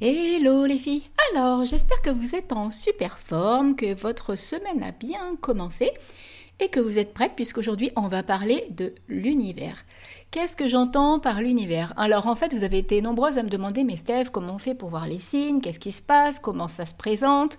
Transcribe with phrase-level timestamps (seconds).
[0.00, 1.02] Hello les filles.
[1.34, 5.90] Alors j'espère que vous êtes en super forme, que votre semaine a bien commencé
[6.60, 9.84] et que vous êtes prêtes puisqu'aujourd'hui on va parler de l'univers.
[10.30, 11.94] Qu'est-ce que j'entends par l'univers?
[11.96, 14.76] Alors en fait vous avez été nombreuses à me demander mais Steph comment on fait
[14.76, 15.60] pour voir les signes?
[15.60, 16.38] Qu'est-ce qui se passe?
[16.38, 17.58] Comment ça se présente?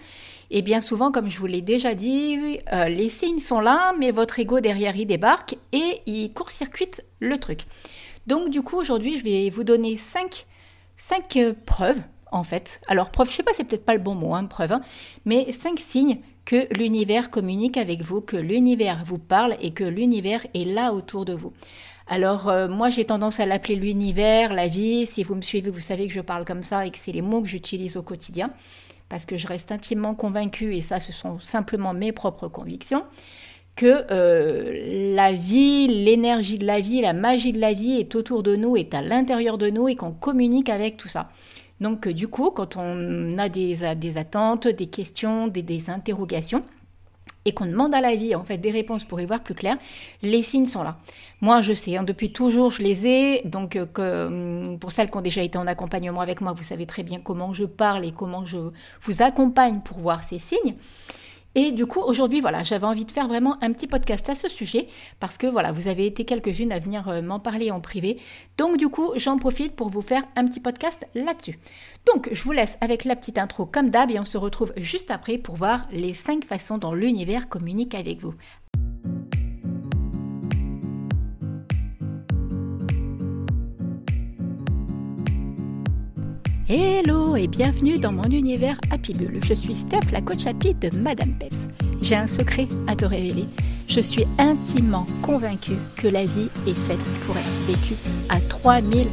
[0.49, 4.11] Et bien souvent comme je vous l'ai déjà dit, euh, les signes sont là mais
[4.11, 7.65] votre ego derrière il débarque et il court-circuite le truc.
[8.27, 10.45] Donc du coup aujourd'hui je vais vous donner 5
[10.95, 12.01] cinq euh, preuves
[12.31, 12.81] en fait.
[12.87, 14.81] Alors preuve, je sais pas, c'est peut-être pas le bon mot, hein, preuve, hein,
[15.25, 20.45] mais cinq signes que l'univers communique avec vous, que l'univers vous parle et que l'univers
[20.53, 21.53] est là autour de vous.
[22.07, 25.05] Alors euh, moi j'ai tendance à l'appeler l'univers, la vie.
[25.05, 27.21] Si vous me suivez, vous savez que je parle comme ça et que c'est les
[27.21, 28.51] mots que j'utilise au quotidien
[29.09, 33.03] parce que je reste intimement convaincue, et ça ce sont simplement mes propres convictions,
[33.75, 38.43] que euh, la vie, l'énergie de la vie, la magie de la vie est autour
[38.43, 41.29] de nous, est à l'intérieur de nous et qu'on communique avec tout ça.
[41.81, 46.63] Donc euh, du coup, quand on a des, des attentes, des questions, des, interrogations,
[47.45, 49.77] et qu'on demande à la vie en fait des réponses pour y voir plus clair,
[50.21, 50.97] les signes sont là.
[51.41, 53.41] Moi, je sais, hein, depuis toujours, je les ai.
[53.45, 56.85] Donc, euh, hum, pour celles qui ont déjà été en accompagnement avec moi, vous savez
[56.85, 58.57] très bien comment je parle et comment je
[59.01, 60.75] vous accompagne pour voir ces signes.
[61.55, 64.47] Et du coup, aujourd'hui, voilà, j'avais envie de faire vraiment un petit podcast à ce
[64.47, 64.87] sujet
[65.19, 68.19] parce que voilà, vous avez été quelques-unes à venir euh, m'en parler en privé.
[68.57, 71.57] Donc du coup, j'en profite pour vous faire un petit podcast là-dessus.
[72.05, 75.11] Donc, je vous laisse avec la petite intro comme d'hab et on se retrouve juste
[75.11, 78.33] après pour voir les cinq façons dont l'univers communique avec vous.
[86.71, 89.39] Hello et bienvenue dans mon univers Happy Bull.
[89.43, 91.57] Je suis Steph, la coach Happy de Madame Peps.
[92.03, 93.45] J'ai un secret à te révéler.
[93.87, 97.95] Je suis intimement convaincue que la vie est faite pour être vécue
[98.29, 99.07] à 3000%.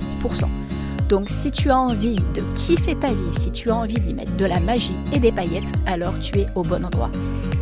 [1.09, 4.37] Donc si tu as envie de kiffer ta vie, si tu as envie d'y mettre
[4.37, 7.11] de la magie et des paillettes, alors tu es au bon endroit.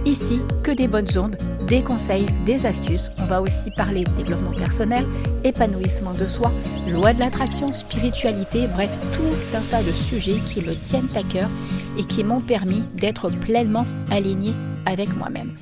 [0.07, 3.11] Ici, que des bonnes ondes, des conseils, des astuces.
[3.19, 5.05] On va aussi parler de développement personnel,
[5.45, 6.53] épanouissement de soi,
[6.91, 11.49] loi de l'attraction, spiritualité, bref, tout un tas de sujets qui me tiennent à cœur
[11.99, 14.53] et qui m'ont permis d'être pleinement aligné
[14.85, 15.53] avec moi-même.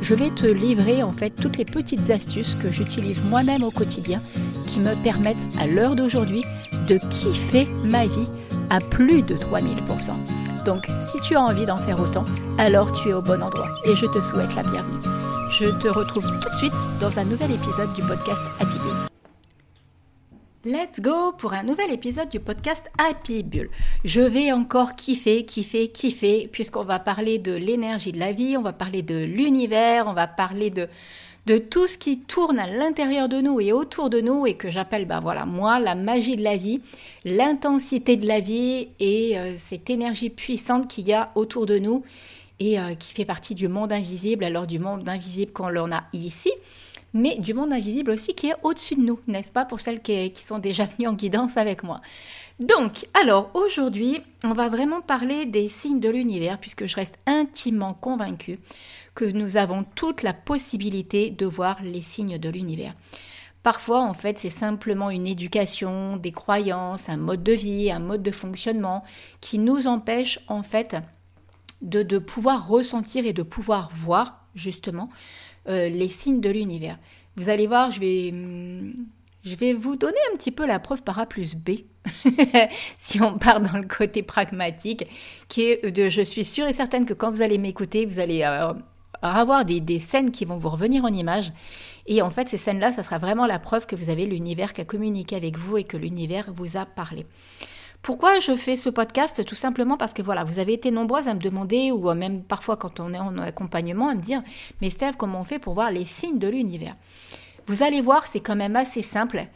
[0.00, 4.20] Je vais te livrer en fait toutes les petites astuces que j'utilise moi-même au quotidien
[4.68, 6.44] qui me permettent à l'heure d'aujourd'hui
[6.86, 8.28] de kiffer ma vie
[8.70, 10.47] à plus de 3000%.
[10.68, 12.26] Donc si tu as envie d'en faire autant,
[12.58, 15.00] alors tu es au bon endroit et je te souhaite la bienvenue.
[15.50, 19.08] Je te retrouve tout de suite dans un nouvel épisode du podcast Happy Bull.
[20.70, 23.70] Let's go pour un nouvel épisode du podcast Happy Bull.
[24.04, 28.62] Je vais encore kiffer, kiffer, kiffer, puisqu'on va parler de l'énergie de la vie, on
[28.62, 30.86] va parler de l'univers, on va parler de,
[31.48, 34.70] de tout ce qui tourne à l'intérieur de nous et autour de nous et que
[34.70, 36.82] j'appelle, ben voilà, moi, la magie de la vie,
[37.24, 42.04] l'intensité de la vie et euh, cette énergie puissante qu'il y a autour de nous
[42.60, 46.04] et euh, qui fait partie du monde invisible, alors du monde invisible qu'on l'on a
[46.12, 46.52] ici,
[47.14, 50.30] mais du monde invisible aussi qui est au-dessus de nous, n'est-ce pas, pour celles qui,
[50.32, 52.02] qui sont déjà venues en guidance avec moi.
[52.60, 57.94] Donc, alors aujourd'hui, on va vraiment parler des signes de l'univers, puisque je reste intimement
[57.94, 58.58] convaincue
[59.18, 62.94] que nous avons toute la possibilité de voir les signes de l'univers.
[63.64, 68.22] Parfois, en fait, c'est simplement une éducation, des croyances, un mode de vie, un mode
[68.22, 69.02] de fonctionnement
[69.40, 70.96] qui nous empêche, en fait,
[71.82, 75.08] de, pouvoir ressentir et de pouvoir voir, justement,
[75.68, 76.96] euh, les signes de l'univers.
[77.34, 78.32] Vous allez voir, je vais,
[79.42, 81.70] je vais vous donner un petit peu la preuve par A plus B,
[82.98, 85.08] si on part dans le côté pragmatique,
[85.48, 88.44] qui est de, je suis sûre et certaine que quand vous allez m'écouter, vous allez
[88.44, 88.72] euh,
[89.22, 91.52] avoir des, des, scènes qui vont vous revenir en image.
[92.06, 94.80] Et en fait, ces scènes-là, ça sera vraiment la preuve que vous avez l'univers qui
[94.80, 97.26] a communiqué avec vous et que l'univers vous a parlé.
[98.02, 99.44] Pourquoi je fais ce podcast?
[99.44, 102.76] Tout simplement parce que voilà, vous avez été nombreuses à me demander, ou même parfois
[102.76, 104.42] quand on est en accompagnement, à me dire,
[104.80, 106.96] mais Steve, comment on fait pour voir les signes de l'univers?
[107.66, 109.46] Vous allez voir, c'est quand même assez simple.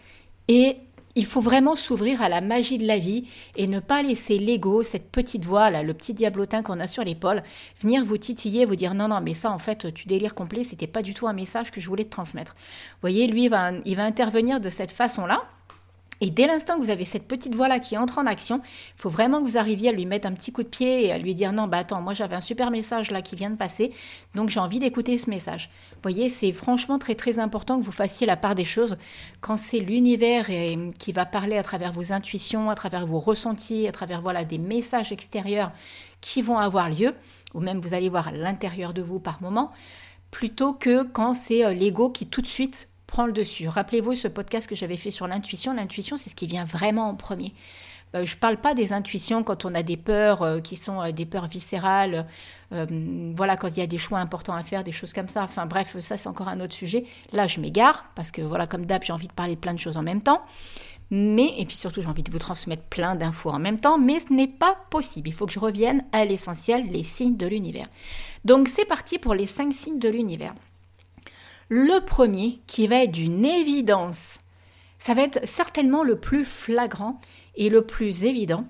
[0.49, 0.77] Et
[1.15, 4.83] il faut vraiment s'ouvrir à la magie de la vie et ne pas laisser l'ego,
[4.83, 7.43] cette petite voix, le petit diablotin qu'on a sur l'épaule,
[7.81, 10.87] venir vous titiller, vous dire non, non, mais ça, en fait, tu délires complet, c'était
[10.87, 12.55] pas du tout un message que je voulais te transmettre.
[12.55, 15.43] Vous voyez, lui, va, il va intervenir de cette façon-là.
[16.25, 19.09] Et dès l'instant que vous avez cette petite voix-là qui entre en action, il faut
[19.09, 21.35] vraiment que vous arriviez à lui mettre un petit coup de pied et à lui
[21.35, 23.91] dire non, bah attends, moi j'avais un super message là qui vient de passer,
[24.37, 25.69] donc j'ai envie d'écouter ce message.
[25.95, 28.99] Vous voyez, c'est franchement très très important que vous fassiez la part des choses
[29.41, 30.47] quand c'est l'univers
[31.01, 34.59] qui va parler à travers vos intuitions, à travers vos ressentis, à travers voilà des
[34.59, 35.73] messages extérieurs
[36.21, 37.17] qui vont avoir lieu,
[37.53, 39.73] ou même vous allez voir à l'intérieur de vous par moment,
[40.31, 43.69] plutôt que quand c'est euh, l'ego qui tout de suite prend le dessus.
[43.69, 45.75] Rappelez-vous ce podcast que j'avais fait sur l'intuition.
[45.75, 47.53] L'intuition, c'est ce qui vient vraiment en premier.
[48.15, 51.47] je ne parle pas des intuitions quand on a des peurs qui sont des peurs
[51.47, 52.27] viscérales,
[52.71, 55.45] voilà, quand il y a des choix importants à faire, des choses comme ça.
[55.45, 57.05] Enfin bref, ça c'est encore un autre sujet.
[57.33, 59.79] Là, je m'égare parce que voilà, comme d'hab, j'ai envie de parler de plein de
[59.79, 60.41] choses en même temps.
[61.11, 64.21] Mais, et puis surtout, j'ai envie de vous transmettre plein d'infos en même temps, mais
[64.21, 65.29] ce n'est pas possible.
[65.29, 67.89] Il faut que je revienne à l'essentiel, les signes de l'univers.
[68.47, 70.55] Donc, c'est parti pour les cinq signes de l'univers.
[71.75, 74.41] Le premier, qui va être d'une évidence,
[74.99, 77.19] ça va être certainement le plus flagrant
[77.57, 78.67] et le plus évident.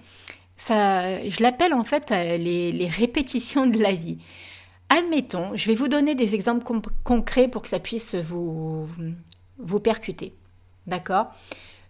[0.56, 4.18] Ça, je l'appelle en fait euh, les, répétitions de la vie.
[4.88, 6.64] Admettons, je vais vous donner des exemples
[7.02, 8.88] concrets pour que ça puisse vous,
[9.58, 10.36] vous percuter.
[10.86, 11.32] D'accord?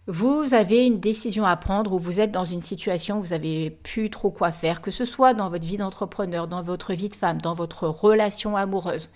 [0.06, 3.68] Vous avez une décision à prendre ou vous êtes dans une situation où vous avez
[3.68, 7.16] plus trop quoi faire, que ce soit dans votre vie d'entrepreneur, dans votre vie de
[7.16, 9.10] femme, dans votre relation amoureuse.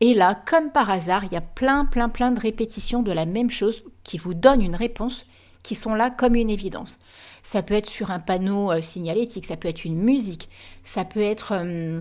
[0.00, 3.26] Et là, comme par hasard, il y a plein, plein, plein de répétitions de la
[3.26, 5.26] même chose qui vous donnent une réponse
[5.62, 6.98] qui sont là comme une évidence.
[7.42, 10.48] Ça peut être sur un panneau euh, signalétique, ça peut être une musique,
[10.84, 11.52] ça peut être...
[11.52, 12.00] Euh,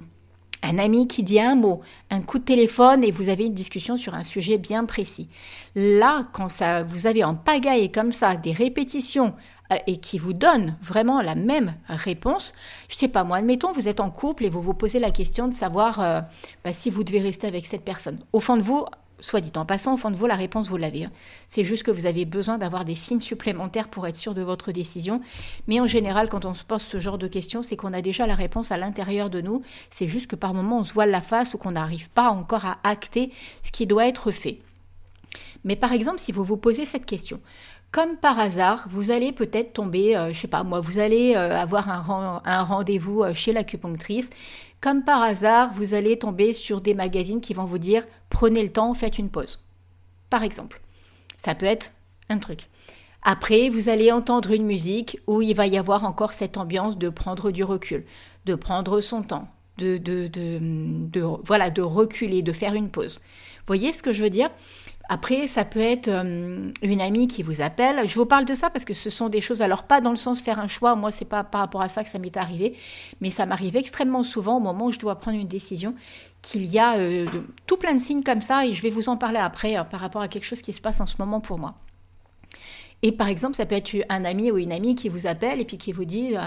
[0.61, 3.95] un ami qui dit un mot, un coup de téléphone et vous avez une discussion
[3.95, 5.29] sur un sujet bien précis.
[5.75, 9.33] Là, quand ça, vous avez en pagaille comme ça des répétitions
[9.87, 12.53] et qui vous donnent vraiment la même réponse,
[12.89, 15.47] je sais pas moi, admettons vous êtes en couple et vous vous posez la question
[15.47, 16.21] de savoir euh,
[16.63, 18.19] bah, si vous devez rester avec cette personne.
[18.33, 18.85] Au fond de vous,
[19.19, 21.05] soit dit en passant, au fond de vous, la réponse, vous l'avez.
[21.05, 21.11] Hein.
[21.47, 24.71] C'est juste que vous avez besoin d'avoir des signes supplémentaires pour être sûr de votre
[24.71, 25.21] décision.
[25.67, 28.27] Mais en général, quand on se pose ce genre de questions, c'est qu'on a déjà
[28.27, 29.61] la réponse à l'intérieur de nous.
[29.89, 32.65] C'est juste que par moments, on se voile la face ou qu'on n'arrive pas encore
[32.65, 33.31] à acter
[33.63, 34.59] ce qui doit être fait.
[35.63, 37.39] Mais par exemple, si vous vous posez cette question,
[37.91, 41.35] comme par hasard, vous allez peut-être tomber, je euh, je sais pas moi, vous allez
[41.35, 44.29] euh, avoir un, un rendez-vous euh, chez l'acupunctrice
[44.81, 48.71] comme par hasard, vous allez tomber sur des magazines qui vont vous dire prenez le
[48.71, 49.59] temps, faites une pause.
[50.29, 50.79] Par exemple,
[51.37, 51.91] ça peut être
[52.29, 52.69] un truc.
[53.21, 57.09] Après, vous allez entendre une musique où il va y avoir encore cette ambiance de
[57.09, 58.05] prendre du recul,
[58.45, 63.19] de prendre son temps, de, de, de, voilà, de reculer, de faire une pause.
[63.19, 64.49] Vous voyez ce que je veux dire?
[65.11, 68.07] Après, ça peut être euh, une amie qui vous appelle.
[68.07, 70.15] Je vous parle de ça parce que ce sont des choses, alors pas dans le
[70.15, 72.77] sens faire un choix, moi c'est pas par rapport à ça que ça m'est arrivé,
[73.19, 75.95] mais ça m'arrive extrêmement souvent au moment où je dois prendre une décision
[76.43, 77.25] qu'il y a euh,
[77.65, 79.99] tout plein de signes comme ça et je vais vous en parler après euh, par
[79.99, 81.73] rapport à quelque chose qui se passe en ce moment pour moi.
[83.01, 85.65] Et par exemple, ça peut être un ami ou une amie qui vous appelle et
[85.65, 86.41] puis qui vous dit euh,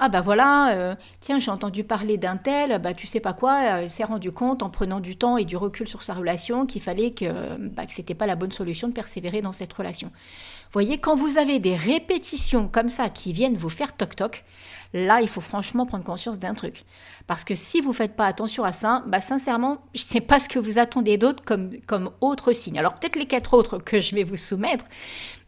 [0.00, 3.62] Ah bah voilà, euh, tiens, j'ai entendu parler d'un tel, bah tu sais pas quoi,
[3.62, 6.82] elle s'est rendu compte en prenant du temps et du recul sur sa relation qu'il
[6.82, 10.08] fallait que, bah, que c'était pas la bonne solution de persévérer dans cette relation.
[10.08, 14.44] Vous voyez, quand vous avez des répétitions comme ça qui viennent vous faire toc-toc,
[14.94, 16.84] là, il faut franchement prendre conscience d'un truc.
[17.26, 20.20] Parce que si vous ne faites pas attention à ça, bah, sincèrement, je ne sais
[20.20, 22.78] pas ce que vous attendez d'autre comme, comme autre signe.
[22.78, 24.84] Alors peut-être les quatre autres que je vais vous soumettre,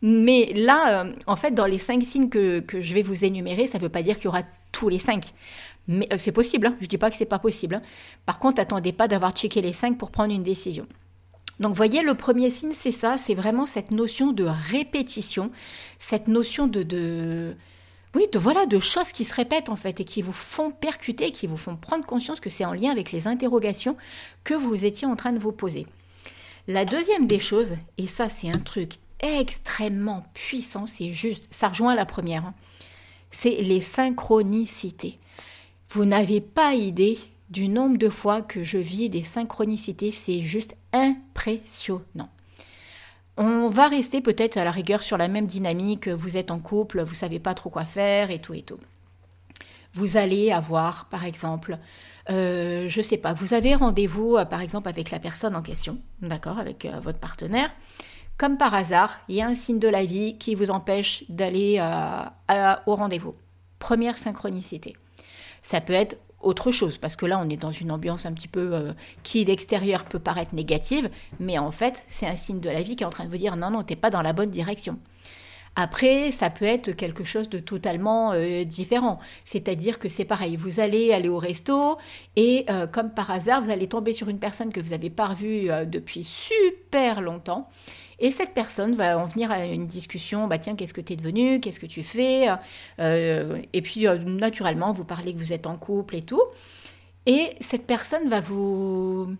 [0.02, 3.78] mais là, euh, en fait, dans les cinq signes que, je vais vous énumérer, ça
[3.78, 4.42] ne veut pas dire qu'il y aura
[4.72, 5.32] tous les cinq.
[5.86, 6.76] Mais euh, c'est possible, hein.
[6.80, 7.76] je ne dis pas que c'est pas possible.
[7.76, 7.82] Hein.
[8.26, 10.86] Par contre, attendez pas d'avoir checké les cinq pour prendre une décision.
[11.60, 15.50] Donc voyez, le premier signe, c'est ça, c'est vraiment cette notion de répétition,
[15.98, 17.54] cette notion de, de,
[18.14, 21.32] oui, de voilà, de choses qui se répètent en fait et qui vous font percuter,
[21.32, 23.96] qui vous font prendre conscience que c'est en lien avec les interrogations
[24.44, 25.86] que vous étiez en train de vous poser.
[26.68, 31.94] La deuxième des choses, et ça c'est un truc extrêmement puissant, c'est juste, ça rejoint
[31.94, 32.54] la première, hein,
[33.30, 35.18] c'est les synchronicités.
[35.90, 37.18] Vous n'avez pas idée
[37.50, 42.30] du nombre de fois que je vis des synchronicités, c'est juste impressionnant.
[43.36, 47.02] On va rester peut-être à la rigueur sur la même dynamique, vous êtes en couple,
[47.02, 48.78] vous savez pas trop quoi faire et tout et tout.
[49.92, 51.78] Vous allez avoir, par exemple,
[52.30, 55.98] euh, je sais pas, vous avez rendez-vous, euh, par exemple, avec la personne en question,
[56.22, 57.70] d'accord, avec euh, votre partenaire.
[58.36, 61.80] Comme par hasard, il y a un signe de la vie qui vous empêche d'aller
[62.86, 63.36] au rendez-vous.
[63.78, 64.96] Première synchronicité.
[65.64, 68.48] Ça peut être autre chose, parce que là, on est dans une ambiance un petit
[68.48, 68.92] peu euh,
[69.22, 71.08] qui, d'extérieur, peut paraître négative,
[71.40, 73.38] mais en fait, c'est un signe de la vie qui est en train de vous
[73.38, 74.98] dire non, non, t'es pas dans la bonne direction.
[75.74, 79.18] Après, ça peut être quelque chose de totalement euh, différent.
[79.46, 81.96] C'est-à-dire que c'est pareil, vous allez aller au resto
[82.36, 85.28] et euh, comme par hasard, vous allez tomber sur une personne que vous n'avez pas
[85.28, 87.70] revue depuis super longtemps
[88.18, 91.16] et cette personne va en venir à une discussion, bah tiens, qu'est-ce que tu es
[91.16, 92.48] devenu, qu'est-ce que tu fais?
[93.00, 96.42] Euh, Et puis euh, naturellement, vous parlez que vous êtes en couple et tout.
[97.26, 99.34] Et cette personne va vous...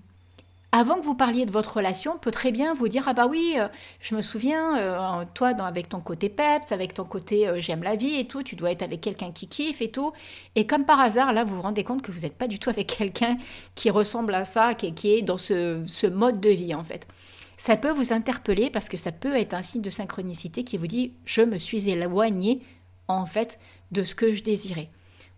[0.73, 3.55] Avant que vous parliez de votre relation, peut très bien vous dire, ah bah oui,
[3.59, 3.69] euh,
[4.01, 8.27] je me souviens, toi, avec ton côté peps, avec ton côté j'aime la vie et
[8.27, 10.13] tout, tu dois être avec quelqu'un qui kiffe et tout.
[10.57, 12.71] Et comme par hasard, là, vous vous rendez compte que vous n'êtes pas du tout
[12.71, 13.37] avec quelqu'un
[13.77, 17.07] qui ressemble à ça, qui, est dans ce mode de vie, en fait
[17.57, 20.87] ça peut vous interpeller parce que ça peut être un signe de synchronicité qui vous
[20.87, 22.63] dit je me suis éloigné
[23.09, 23.59] en fait
[23.93, 24.89] de ce que je désirais.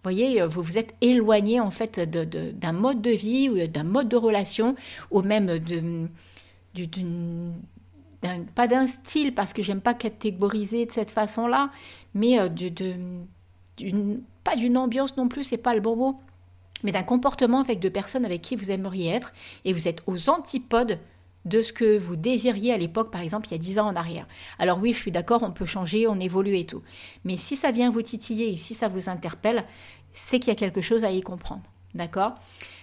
[0.07, 4.09] Vous voyez, vous vous êtes éloigné en fait d'un mode de vie ou d'un mode
[4.09, 4.77] de relation
[5.11, 6.09] ou même de,
[8.55, 11.71] pas d'un style parce que j'aime pas catégoriser de cette façon-là,
[12.15, 12.95] mais euh, de,
[14.45, 16.21] pas d'une ambiance non plus, c'est pas le bon mot,
[16.83, 19.33] mais d'un comportement avec de personnes avec qui vous aimeriez être
[19.65, 20.99] et vous êtes aux antipodes
[21.47, 23.97] de ce que vous désiriez à l'époque, par exemple, il y a 10 ans en
[23.97, 24.27] arrière.
[24.59, 26.83] Alors oui, je suis d'accord, on peut changer, on évolue et tout.
[27.25, 29.65] Mais si ça vient vous titiller et si ça vous interpelle,
[30.13, 31.63] c'est qu'il y a quelque chose à y comprendre.
[31.95, 32.35] D'accord?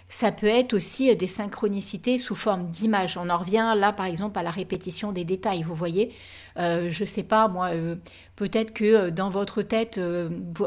[0.10, 3.18] Ça peut être aussi euh, des synchronicités sous forme d'images.
[3.18, 5.64] On en revient là, par exemple, à la répétition des détails.
[5.64, 6.14] Vous voyez,
[6.58, 7.96] euh, je ne sais pas, moi, euh,
[8.36, 10.00] peut-être que dans votre tête,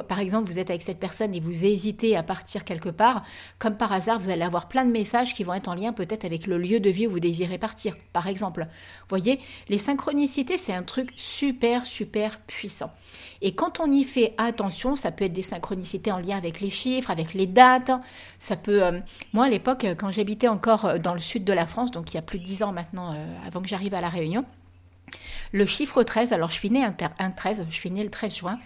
[0.09, 3.25] par exemple, vous êtes avec cette personne et vous hésitez à partir quelque part.
[3.59, 6.25] Comme par hasard, vous allez avoir plein de messages qui vont être en lien peut-être
[6.25, 8.67] avec le lieu de vie où vous désirez partir, par exemple.
[9.09, 12.93] Voyez, les synchronicités, c'est un truc super, super puissant.
[13.43, 16.71] Et quand on y fait attention, ça peut être des synchronicités en lien avec les
[16.71, 17.91] chiffres, avec les dates.
[18.39, 18.83] Ça peut.
[18.83, 19.01] Euh,
[19.33, 22.17] moi, à l'époque, quand j'habitais encore euh, dans le sud de la France, donc il
[22.17, 24.45] y a plus de 10 ans maintenant, euh, avant que j'arrive à La Réunion,
[25.53, 28.59] le chiffre 13, alors je suis née un 13, je suis née le 13 juin,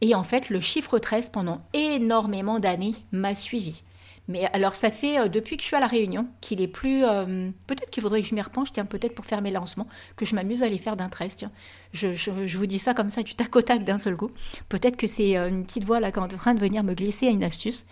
[0.00, 3.84] et en fait, le chiffre 13, pendant énormément d'années, m'a suivi.
[4.28, 7.04] Mais alors, ça fait euh, depuis que je suis à La Réunion qu'il est plus.
[7.04, 10.24] Euh, peut-être qu'il faudrait que je m'y repenche, tiens, peut-être pour faire mes lancements, que
[10.24, 11.50] je m'amuse à les faire d'un trait, tiens.
[11.92, 14.30] Je, je, vous dis ça comme ça, du tac au tac d'un seul coup.
[14.68, 16.94] Peut-être que c'est euh, une petite voix là qui est en train de venir me
[16.94, 17.84] glisser à une astuce.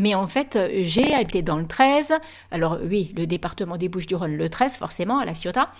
[0.00, 2.14] Mais en fait, euh, j'ai habité dans le 13.
[2.50, 5.70] Alors oui, le département des Bouches-du-Rhône, le 13, forcément, à la Ciotat.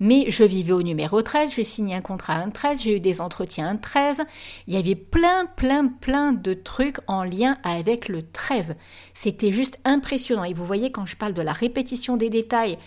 [0.00, 1.52] Mais je vivais au numéro 13.
[1.54, 2.82] J'ai signé un contrat un 13.
[2.82, 4.22] J'ai eu des entretiens un 13.
[4.66, 8.74] Il y avait plein, plein, plein de trucs en lien avec le 13.
[9.14, 10.42] C'était juste impressionnant.
[10.42, 12.78] Et vous voyez, quand je parle de la répétition des détails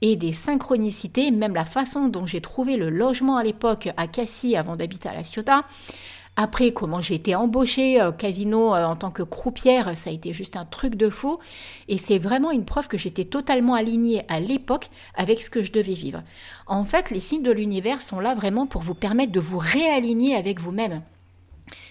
[0.00, 4.56] et des synchronicités, même la façon dont j'ai trouvé le logement à l'époque à Cassis
[4.56, 5.64] avant d'habiter à la Ciotat,
[6.42, 10.32] après, comment j'ai été embauchée euh, casino euh, en tant que croupière, ça a été
[10.32, 11.38] juste un truc de fou.
[11.88, 15.70] Et c'est vraiment une preuve que j'étais totalement alignée à l'époque avec ce que je
[15.70, 16.22] devais vivre.
[16.66, 20.34] En fait, les signes de l'univers sont là vraiment pour vous permettre de vous réaligner
[20.34, 21.02] avec vous-même.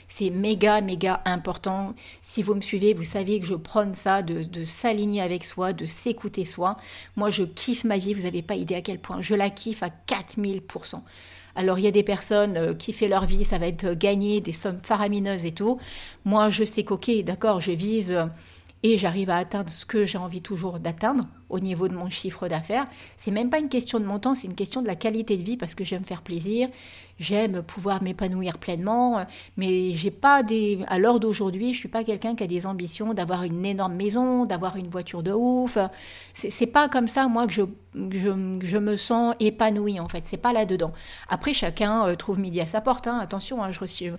[0.07, 1.93] C'est méga, méga important.
[2.23, 5.73] Si vous me suivez, vous savez que je prône ça, de, de s'aligner avec soi,
[5.73, 6.77] de s'écouter soi.
[7.15, 9.21] Moi, je kiffe ma vie, vous n'avez pas idée à quel point.
[9.21, 11.01] Je la kiffe à 4000%.
[11.55, 14.41] Alors il y a des personnes euh, qui font leur vie, ça va être gagner
[14.41, 15.79] des sommes faramineuses et tout.
[16.25, 18.25] Moi, je sais qu'ok, d'accord, je vise euh,
[18.81, 22.47] et j'arrive à atteindre ce que j'ai envie toujours d'atteindre au niveau de mon chiffre
[22.47, 22.87] d'affaires.
[23.17, 25.57] C'est même pas une question de montant, c'est une question de la qualité de vie
[25.57, 26.69] parce que j'aime faire plaisir,
[27.19, 29.25] j'aime pouvoir m'épanouir pleinement,
[29.57, 33.13] mais j'ai pas des à l'heure d'aujourd'hui, je suis pas quelqu'un qui a des ambitions
[33.13, 35.77] d'avoir une énorme maison, d'avoir une voiture de ouf.
[36.33, 40.53] C'est pas comme ça moi que je, je, me sens épanouie en fait, c'est pas
[40.53, 40.93] là-dedans.
[41.27, 43.19] Après chacun euh, trouve midi à sa porte, hein.
[43.19, 44.17] attention, hein, je reçois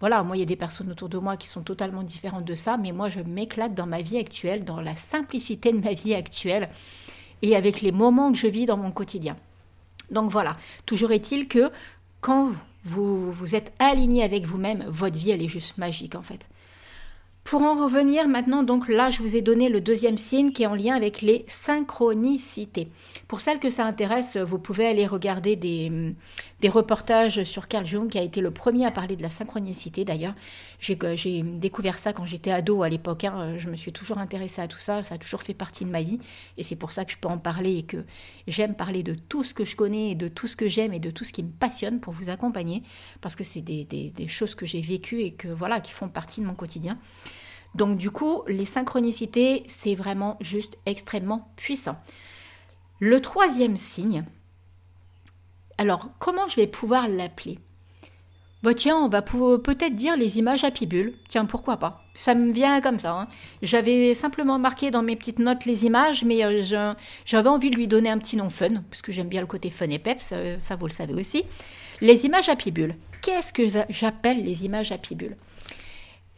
[0.00, 2.54] voilà, moi, il y a des personnes autour de moi qui sont totalement différentes de
[2.54, 6.14] ça, mais moi, je m'éclate dans ma vie actuelle, dans la simplicité de ma vie
[6.14, 6.70] actuelle
[7.42, 9.36] et avec les moments que je vis dans mon quotidien.
[10.10, 10.54] Donc voilà,
[10.86, 11.70] toujours est-il que
[12.20, 12.52] quand
[12.84, 16.48] vous, vous êtes aligné avec vous-même, votre vie, elle est juste magique en fait.
[17.42, 20.66] Pour en revenir maintenant, donc là, je vous ai donné le deuxième signe qui est
[20.66, 22.88] en lien avec les synchronicités.
[23.26, 26.14] Pour celles que ça intéresse, vous pouvez aller regarder des,
[26.68, 30.34] reportages sur Carl Jung, qui a été le premier à parler de la synchronicité d'ailleurs.
[30.78, 33.24] J'ai découvert ça quand j'étais ado à l'époque.
[33.24, 33.54] Hein.
[33.56, 36.02] Je me suis toujours intéressée à tout ça, ça a toujours fait partie de ma
[36.02, 36.20] vie.
[36.56, 38.04] Et c'est pour ça que je peux en parler et que
[38.46, 41.00] j'aime parler de tout ce que je connais, et de tout ce que j'aime et
[41.00, 42.84] de tout ce qui me passionne pour vous accompagner,
[43.22, 46.40] parce que c'est des, des choses que j'ai vécues et que voilà, qui font partie
[46.40, 46.96] de mon quotidien.
[47.74, 51.96] Donc du coup, les synchronicités, c'est vraiment juste extrêmement puissant.
[52.98, 54.24] Le troisième signe,
[55.78, 57.58] alors comment je vais pouvoir l'appeler?
[58.62, 61.14] Bah tiens, on va peut-être dire les images à pibule.
[61.28, 62.04] Tiens, pourquoi pas?
[62.12, 63.18] Ça me vient comme ça.
[63.18, 63.28] Hein.
[63.62, 66.92] J'avais simplement marqué dans mes petites notes les images, mais euh,
[67.24, 69.70] j'avais envie de lui donner un petit nom fun, parce que j'aime bien le côté
[69.70, 71.44] fun et peps, ça, ça vous le savez aussi.
[72.02, 72.96] Les images à pibule.
[73.22, 75.38] Qu'est-ce que j'appelle les images à pibule?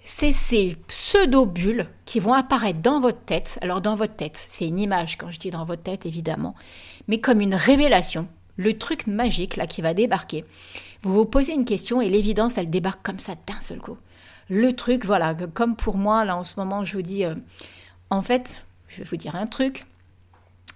[0.04, 3.58] C'est ces pseudo-bulles qui vont apparaître dans votre tête.
[3.62, 6.54] Alors dans votre tête, c'est une image quand je dis dans votre tête évidemment,
[7.08, 10.44] mais comme une révélation, le truc magique là qui va débarquer.
[11.02, 13.96] Vous vous posez une question et l'évidence elle débarque comme ça d'un seul coup.
[14.48, 17.34] Le truc, voilà, comme pour moi là en ce moment je vous dis, euh,
[18.10, 19.86] en fait, je vais vous dire un truc.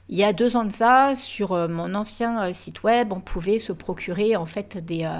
[0.08, 3.20] Il y a deux ans de ça, sur euh, mon ancien euh, site web, on
[3.20, 5.10] pouvait se procurer en fait des,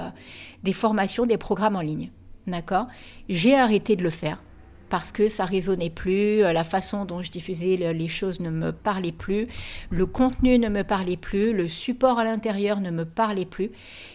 [0.63, 2.11] des formations, des programmes en ligne.
[2.47, 2.87] D'accord
[3.29, 4.43] J'ai arrêté de le faire.
[4.89, 9.11] parce que ça résonnait plus, la façon dont je diffusais les choses ne me parlait
[9.11, 9.49] plus,
[9.91, 13.73] le contenu ne me parlait plus, le support à l'intérieur ne me parlait plus.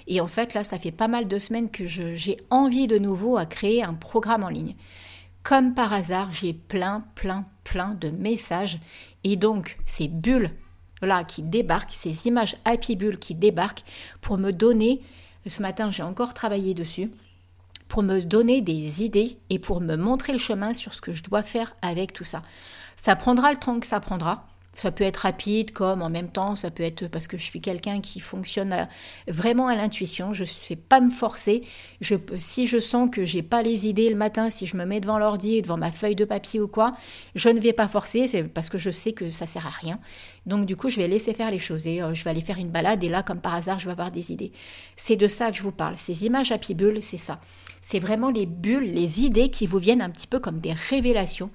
[0.08, 3.36] Et en fait, là, ça fait pas mal de semaines que j'ai envie de nouveau
[3.36, 4.76] à créer un programme en ligne.
[5.44, 8.80] Comme par hasard, j'ai plein, plein, plein de messages.
[9.26, 10.52] Et donc, ces bulles
[11.02, 13.84] là qui débarquent, ces images Happy Bulles qui débarquent
[14.22, 15.02] pour me donner,
[15.48, 17.12] ce matin j'ai encore travaillé dessus,
[17.92, 21.24] pour me donner des idées et pour me montrer le chemin sur ce que je
[21.24, 22.42] dois faire avec tout ça.
[22.96, 24.48] Ça prendra le temps que ça prendra.
[24.74, 27.60] Ça peut être rapide, comme en même temps, ça peut être parce que je suis
[27.60, 28.88] quelqu'un qui fonctionne
[29.28, 30.34] vraiment à l'intuition.
[30.34, 31.64] Je ne sais pas me forcer.
[32.38, 35.20] Si je sens que j'ai pas les idées le matin, si je me mets devant
[35.20, 36.94] l'ordi, devant ma feuille de papier ou quoi,
[37.36, 38.28] je ne vais pas forcer.
[38.28, 40.00] C'est parce que je sais que ça sert à rien.
[40.46, 42.58] Donc du coup, je vais laisser faire les choses et euh, je vais aller faire
[42.58, 44.54] une balade et là, comme par hasard, je vais avoir des idées.
[44.96, 45.98] C'est de ça que je vous parle.
[45.98, 47.40] Ces images Happy Bull, c'est ça.
[47.82, 51.52] C'est vraiment les bulles, les idées qui vous viennent un petit peu comme des révélations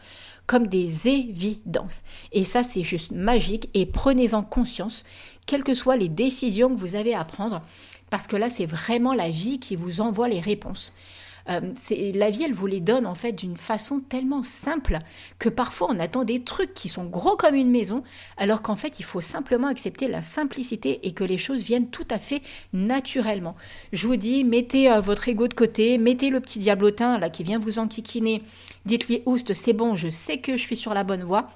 [0.46, 2.02] comme des évidences.
[2.32, 5.04] Et ça, c'est juste magique et prenez-en conscience,
[5.46, 7.62] quelles que soient les décisions que vous avez à prendre,
[8.10, 10.92] parce que là, c'est vraiment la vie qui vous envoie les réponses.
[11.48, 11.60] Euh,
[12.14, 14.98] la vie, elle vous les donne en fait d'une façon tellement simple
[15.38, 18.02] que parfois on attend des trucs qui sont gros comme une maison,
[18.36, 22.06] alors qu'en fait il faut simplement accepter la simplicité et que les choses viennent tout
[22.10, 23.56] à fait naturellement.
[23.92, 27.42] Je vous dis, mettez euh, votre ego de côté, mettez le petit diablotin là qui
[27.42, 28.42] vient vous enquiquiner,
[28.84, 31.48] dites-lui Oust, c'est bon, je sais que je suis sur la bonne voie.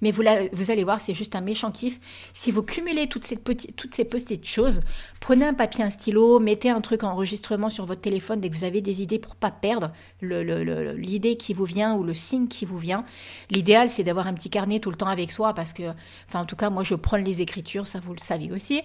[0.00, 2.00] Mais vous, allez voir, c'est juste un méchant kiff.
[2.34, 4.80] Si vous cumulez toutes ces, petites, choses,
[5.20, 8.56] prenez un papier, un stylo, mettez un truc en enregistrement sur votre téléphone dès que
[8.56, 12.64] vous avez des idées pour pas perdre l'idée qui vous vient ou le signe qui
[12.64, 13.04] vous vient.
[13.50, 15.82] L'idéal, c'est d'avoir un petit carnet tout le temps avec soi parce que,
[16.28, 18.82] enfin en tout cas, moi je prends les écritures, ça vous le savez aussi.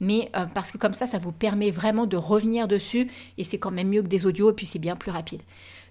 [0.00, 3.58] Mais euh, parce que comme ça, ça vous permet vraiment de revenir dessus et c'est
[3.58, 5.40] quand même mieux que des audios et puis c'est bien plus rapide.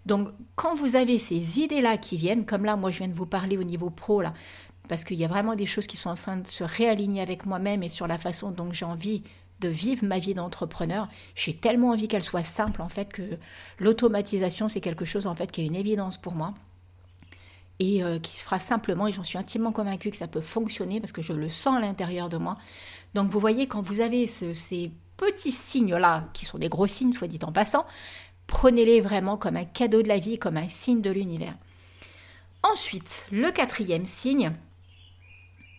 [0.05, 3.25] Donc, quand vous avez ces idées-là qui viennent, comme là, moi, je viens de vous
[3.25, 4.33] parler au niveau pro, là,
[4.87, 7.45] parce qu'il y a vraiment des choses qui sont en train de se réaligner avec
[7.45, 9.23] moi-même et sur la façon dont j'ai envie
[9.61, 11.07] de vivre ma vie d'entrepreneur.
[11.33, 13.23] J'ai tellement envie qu'elle soit simple, en fait, que
[13.79, 16.53] l'automatisation, c'est quelque chose, en fait, qui est une évidence pour moi
[17.79, 21.01] et euh, qui se fera simplement, et j'en suis intimement convaincue que ça peut fonctionner
[21.01, 22.57] parce que je le sens à l'intérieur de moi.
[23.13, 27.27] Donc vous voyez, quand vous avez ces petits signes-là, qui sont des gros signes, soit
[27.27, 27.85] dit en passant,
[28.47, 31.55] Prenez-les vraiment comme un cadeau de la vie, comme un signe de l'univers.
[32.63, 34.51] Ensuite, le quatrième signe,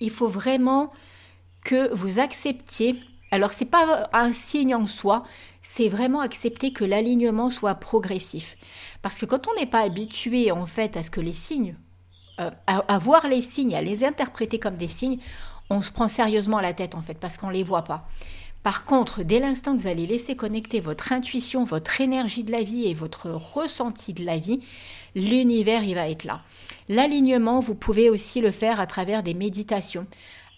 [0.00, 0.92] il faut vraiment
[1.64, 3.00] que vous acceptiez.
[3.30, 5.24] Alors, ce n'est pas un signe en soi,
[5.62, 8.56] c'est vraiment accepter que l'alignement soit progressif.
[9.02, 11.74] Parce que quand on n'est pas habitué en fait à ce que les signes,
[12.38, 15.18] euh, à, voir les signes, à les interpréter comme des signes,
[15.70, 18.06] on se prend sérieusement la tête en fait parce qu'on ne les voit pas.
[18.66, 22.64] Par contre, dès l'instant que vous allez laisser connecter votre intuition, votre énergie de la
[22.64, 24.58] vie et votre ressenti de la vie,
[25.14, 26.40] l'univers, il va être là.
[26.88, 30.08] L'alignement, vous pouvez aussi le faire à travers des méditations,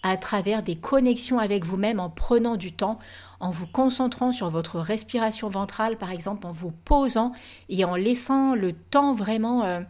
[0.01, 2.97] à travers des connexions avec vous-même en prenant du temps,
[3.39, 7.31] en vous concentrant sur votre respiration ventrale, par exemple, en vous posant
[7.69, 9.81] et en laissant le temps vraiment, euh,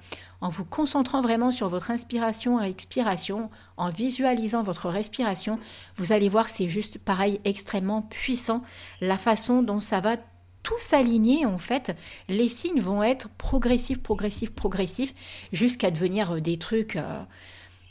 [0.41, 5.59] en vous concentrant vraiment sur votre inspiration et expiration, en visualisant votre respiration,
[5.95, 8.61] vous allez voir, c'est juste pareil, extrêmement puissant,
[9.01, 10.17] la façon dont ça va
[10.61, 11.95] tout s'aligner en fait,
[12.27, 15.15] les signes vont être progressifs, progressifs, progressifs,
[15.51, 16.95] jusqu'à devenir euh, des trucs...
[16.95, 17.23] Euh,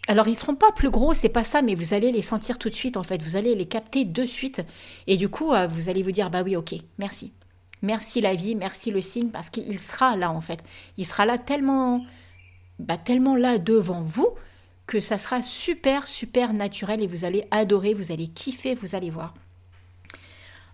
[0.08, 2.70] alors ils seront pas plus gros, c'est pas ça, mais vous allez les sentir tout
[2.70, 4.62] de suite en fait, vous allez les capter de suite,
[5.06, 7.32] et du coup euh, vous allez vous dire bah oui ok, merci,
[7.82, 10.64] merci la vie, merci le signe, parce qu'il sera là en fait,
[10.96, 12.04] il sera là tellement
[12.78, 14.28] bah, tellement là devant vous
[14.86, 19.10] que ça sera super, super naturel et vous allez adorer, vous allez kiffer, vous allez
[19.10, 19.34] voir.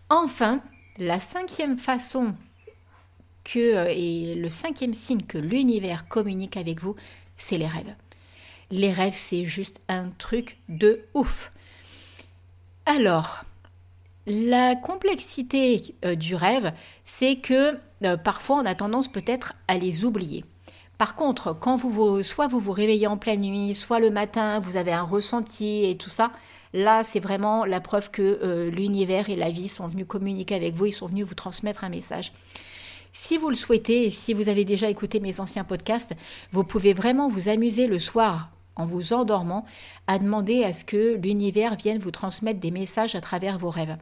[0.08, 0.62] Enfin,
[0.98, 2.34] la cinquième façon
[3.42, 6.94] que, euh, et le cinquième signe que l'univers communique avec vous,
[7.36, 7.94] c'est les rêves.
[8.70, 11.52] Les rêves, c'est juste un truc de ouf.
[12.86, 13.44] Alors,
[14.26, 16.72] la complexité euh, du rêve,
[17.04, 20.44] c'est que euh, parfois on a tendance peut-être à les oublier.
[20.96, 24.76] Par contre, quand vous, soit vous vous réveillez en pleine nuit, soit le matin, vous
[24.76, 26.30] avez un ressenti et tout ça,
[26.72, 30.74] là, c'est vraiment la preuve que euh, l'univers et la vie sont venus communiquer avec
[30.74, 32.32] vous, ils sont venus vous transmettre un message.
[33.12, 36.14] Si vous le souhaitez et si vous avez déjà écouté mes anciens podcasts,
[36.50, 39.64] vous pouvez vraiment vous amuser le soir en vous endormant
[40.06, 43.96] à demander à ce que l'univers vienne vous transmettre des messages à travers vos rêves.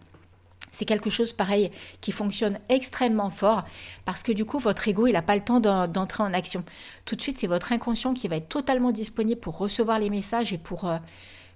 [0.71, 3.65] C'est quelque chose pareil qui fonctionne extrêmement fort
[4.05, 6.65] parce que du coup votre ego il n'a pas le temps d'entrer en action.
[7.05, 10.53] Tout de suite c'est votre inconscient qui va être totalement disponible pour recevoir les messages
[10.55, 10.97] et pour, euh,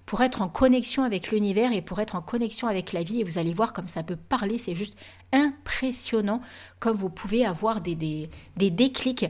[0.05, 3.25] pour être en connexion avec l'univers et pour être en connexion avec la vie et
[3.25, 4.99] vous allez voir comme ça peut parler, c'est juste
[5.33, 6.43] impressionnant
[6.79, 9.27] comme vous pouvez avoir des, des, des déclics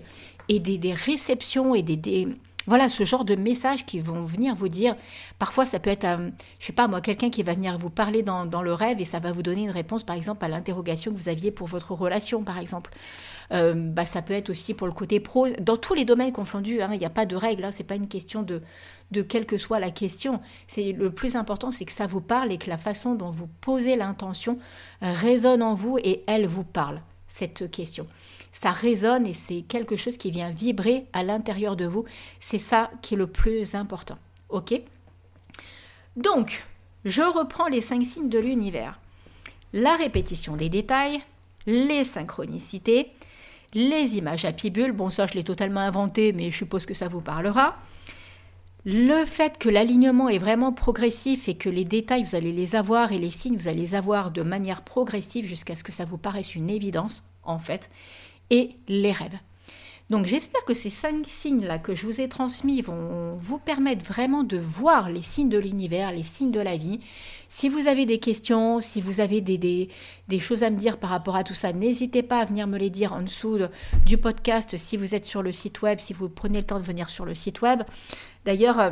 [0.48, 2.28] et des, réceptions et des,
[2.66, 4.96] voilà ce genre de messages qui vont venir vous dire.
[5.38, 8.22] Parfois, ça peut être, je je sais pas moi, quelqu'un qui va venir vous parler
[8.22, 11.16] dans, le rêve et ça va vous donner une réponse, par exemple, à l'interrogation que
[11.16, 12.90] vous aviez pour votre relation, par exemple.
[13.52, 15.48] Euh, bah, ça peut être aussi pour le côté pro.
[15.60, 17.64] Dans tous les domaines confondus, hein, il n'y a pas de règle.
[17.64, 18.62] Hein, c'est pas une question de,
[19.12, 20.40] de quelle que soit la question.
[20.66, 23.48] C'est le plus important, c'est que ça vous parle et que la façon dont vous
[23.60, 24.58] posez l'intention
[25.00, 28.06] résonne en vous et elle vous parle cette question.
[28.58, 32.06] Ça résonne et c'est quelque chose qui vient vibrer à l'intérieur de vous.
[32.40, 34.16] C'est ça qui est le plus important.
[34.48, 34.80] Ok?
[36.16, 36.64] Donc,
[37.04, 38.98] je reprends les cinq signes de l'univers.
[39.74, 41.20] La répétition des détails,
[41.66, 43.10] les synchronicités,
[43.74, 47.08] les images à pibule, bon ça je l'ai totalement inventé, mais je suppose que ça
[47.08, 47.78] vous parlera.
[48.86, 53.12] Le fait que l'alignement est vraiment progressif et que les détails, vous allez les avoir
[53.12, 56.16] et les signes, vous allez les avoir de manière progressive jusqu'à ce que ça vous
[56.16, 57.90] paraisse une évidence, en fait,
[58.50, 59.38] et les rêves.
[60.08, 64.44] Donc j'espère que ces cinq signes-là que je vous ai transmis vont vous permettre vraiment
[64.44, 67.00] de voir les signes de l'univers, les signes de la vie.
[67.48, 69.58] Si vous avez des questions, si vous avez des,
[70.28, 72.78] des, choses à me dire par rapport à tout ça, n'hésitez pas à venir me
[72.78, 73.58] les dire en dessous
[74.04, 76.84] du podcast si vous êtes sur le site web, si vous prenez le temps de
[76.84, 77.82] venir sur le site web.
[78.44, 78.90] D'ailleurs, euh,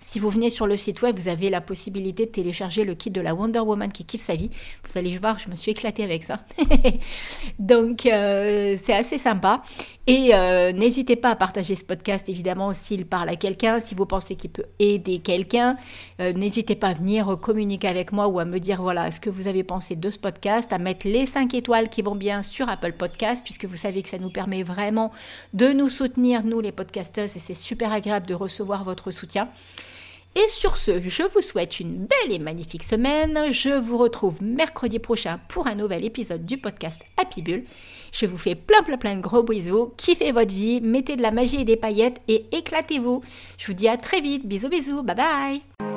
[0.00, 3.10] si vous venez sur le site web, vous avez la possibilité de télécharger le kit
[3.10, 4.50] de la Wonder Woman qui kiffe sa vie.
[4.88, 6.40] Vous allez voir, je me suis éclatée avec ça.
[7.58, 9.62] Donc, euh, c'est assez sympa.
[10.06, 14.04] Et euh, n'hésitez pas à partager ce podcast, évidemment, s'il parle à quelqu'un, si vous
[14.04, 15.76] pensez qu'il peut aider quelqu'un.
[16.20, 19.30] Euh, n'hésitez pas à venir communiquer avec moi ou à me dire, voilà, ce que
[19.30, 22.68] vous avez pensé de ce podcast, à mettre les 5 étoiles qui vont bien sur
[22.68, 25.10] Apple Podcast, puisque vous savez que ça nous permet vraiment
[25.54, 29.48] de nous soutenir, nous les podcasters, et c'est super agréable de recevoir votre soutien.
[30.36, 33.52] Et sur ce, je vous souhaite une belle et magnifique semaine.
[33.52, 37.64] Je vous retrouve mercredi prochain pour un nouvel épisode du podcast Happy Bull.
[38.12, 39.92] Je vous fais plein plein plein de gros bisous.
[39.96, 43.22] Kiffez votre vie, mettez de la magie et des paillettes et éclatez-vous.
[43.58, 44.46] Je vous dis à très vite.
[44.46, 45.04] Bisous bisous.
[45.04, 45.93] Bye bye.